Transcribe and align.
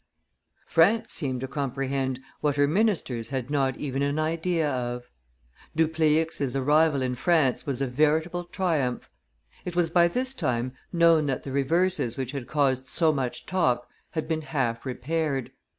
France 0.65 1.11
seemed 1.11 1.41
to 1.41 1.47
comprehend 1.47 2.19
what 2.39 2.55
her 2.55 2.67
ministers 2.67 3.29
had 3.29 3.51
not 3.51 3.77
even 3.77 4.01
an 4.01 4.17
idea 4.17 4.67
of; 4.67 5.03
Dupleix's 5.77 6.55
arrival 6.55 7.03
in 7.03 7.13
France 7.13 7.67
was 7.67 7.83
a 7.83 7.87
veritable 7.87 8.45
triumph. 8.45 9.07
It 9.63 9.75
was 9.75 9.91
by 9.91 10.07
this 10.07 10.33
time 10.33 10.73
known 10.91 11.27
that 11.27 11.43
the 11.43 11.51
reverses 11.51 12.17
which 12.17 12.31
had 12.31 12.47
caused 12.47 12.87
so 12.87 13.13
much 13.13 13.45
talk 13.45 13.87
had 14.13 14.27
been 14.27 14.41
half 14.41 14.87
repaired. 14.87 15.51